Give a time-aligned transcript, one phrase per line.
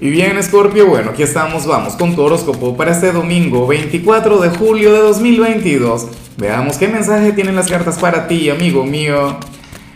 [0.00, 4.50] Y bien, Scorpio, bueno, aquí estamos, vamos con tu horóscopo para este domingo 24 de
[4.50, 6.06] julio de 2022.
[6.36, 9.38] Veamos qué mensaje tienen las cartas para ti, amigo mío.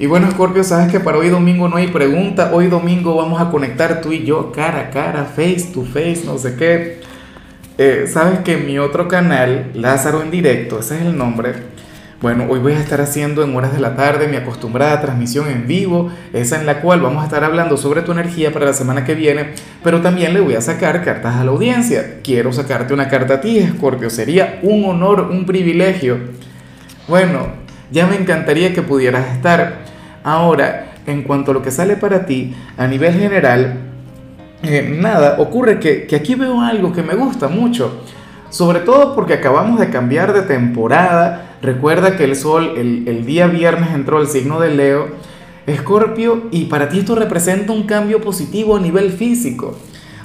[0.00, 2.50] Y bueno, Scorpio, sabes que para hoy domingo no hay pregunta.
[2.52, 6.38] Hoy domingo vamos a conectar tú y yo cara a cara, face to face, no
[6.38, 7.00] sé qué.
[7.78, 11.52] Eh, sabes que mi otro canal, Lázaro en directo, ese es el nombre,
[12.20, 15.66] bueno, hoy voy a estar haciendo en horas de la tarde mi acostumbrada transmisión en
[15.66, 19.04] vivo, esa en la cual vamos a estar hablando sobre tu energía para la semana
[19.04, 19.50] que viene,
[19.82, 22.20] pero también le voy a sacar cartas a la audiencia.
[22.22, 26.18] Quiero sacarte una carta a ti, Scorpio, sería un honor, un privilegio.
[27.08, 27.48] Bueno,
[27.90, 29.84] ya me encantaría que pudieras estar.
[30.22, 33.74] Ahora, en cuanto a lo que sale para ti, a nivel general,
[34.62, 38.02] eh, nada, ocurre que, que aquí veo algo que me gusta mucho
[38.54, 41.56] sobre todo porque acabamos de cambiar de temporada.
[41.60, 45.08] Recuerda que el sol el, día viernes entró al signo de Leo,
[45.66, 49.76] Escorpio, y para ti esto representa un cambio positivo a nivel físico.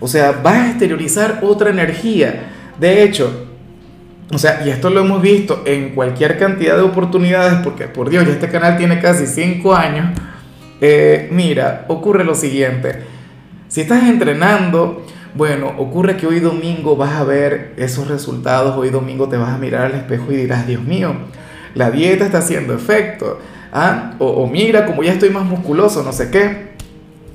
[0.00, 2.50] O sea, vas a exteriorizar otra energía.
[2.80, 3.46] De hecho,
[4.32, 8.26] o sea, y esto lo hemos visto en cualquier cantidad de oportunidades, porque por Dios,
[8.26, 10.18] ya este canal tiene casi 5 años.
[10.80, 13.04] Eh, mira, ocurre lo siguiente.
[13.68, 15.04] Si estás entrenando,
[15.36, 19.58] bueno, ocurre que hoy domingo vas a ver esos resultados, hoy domingo te vas a
[19.58, 21.14] mirar al espejo y dirás, Dios mío,
[21.74, 23.38] la dieta está haciendo efecto.
[23.72, 24.14] ¿Ah?
[24.18, 26.74] O, mira, como ya estoy más musculoso, no sé qué.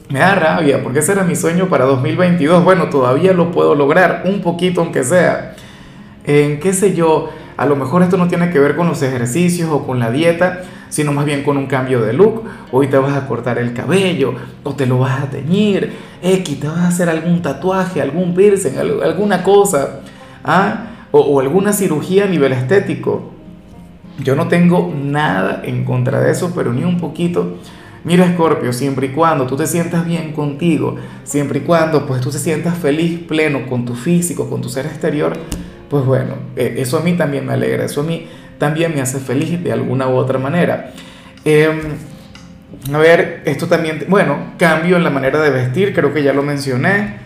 [0.10, 2.64] Me da rabia, porque ese era mi sueño para 2022.
[2.64, 5.56] Bueno, todavía lo puedo lograr, un poquito aunque sea.
[6.24, 7.30] En qué sé yo,
[7.62, 10.64] a lo mejor esto no tiene que ver con los ejercicios o con la dieta,
[10.90, 12.42] sino más bien con un cambio de look.
[12.72, 16.68] Hoy te vas a cortar el cabello o te lo vas a teñir, X, te
[16.68, 20.00] vas a hacer algún tatuaje, algún piercing, alguna cosa,
[20.44, 20.86] ¿ah?
[21.12, 23.30] o, alguna cirugía a nivel estético.
[24.18, 27.58] Yo no tengo nada en contra de eso, pero ni un poquito.
[28.04, 32.32] Mira, Scorpio, siempre y cuando tú te sientas bien contigo, siempre y cuando pues tú
[32.32, 35.38] te sientas feliz, pleno con tu físico, con tu ser exterior,
[35.92, 38.26] pues bueno, eh, eso a mí también me alegra, eso a mí
[38.58, 40.94] también me hace feliz de alguna u otra manera.
[41.44, 41.82] Em,
[42.94, 46.44] a ver, esto también, bueno, cambio en la manera de vestir, creo que ya lo
[46.44, 47.18] mencioné.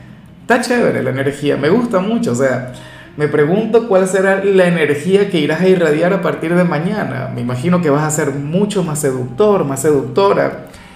[0.42, 2.74] Está chévere la energía, me gusta mucho, o sea,
[3.18, 7.30] me pregunto cuál será la energía que irás a irradiar a partir de mañana.
[7.36, 10.66] Me imagino que vas a ser mucho más seductor, más seductora.